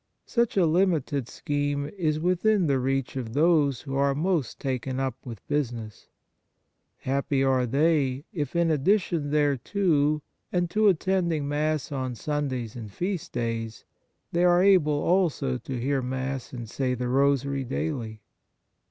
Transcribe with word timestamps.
Such 0.25 0.57
a 0.57 0.65
limited 0.65 1.27
scheme 1.27 1.87
is 1.95 2.19
within 2.19 2.65
the 2.65 2.79
reach 2.79 3.15
of 3.15 3.33
those 3.33 3.81
who 3.81 3.93
are 3.95 4.15
most 4.15 4.59
taken 4.59 4.99
up 4.99 5.13
with 5.23 5.47
business. 5.47 6.07
Happy 7.01 7.43
are 7.43 7.67
they 7.67 8.25
if, 8.33 8.55
in 8.55 8.71
addition 8.71 9.29
thereto, 9.29 10.23
and 10.51 10.71
to 10.71 10.87
attending 10.87 11.47
Mass 11.47 11.91
on 11.91 12.15
Sundays 12.15 12.75
and 12.75 12.91
Feast 12.91 13.31
days, 13.33 13.85
they 14.31 14.43
are 14.43 14.63
able 14.63 15.03
also 15.03 15.59
to 15.59 15.79
hear 15.79 16.01
Mass 16.01 16.51
and 16.51 16.67
say 16.67 16.95
the 16.95 17.07
rosary 17.07 17.63
daily. 17.63 18.23